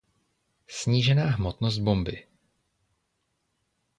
[0.67, 2.25] Snížená hmotnost bomby.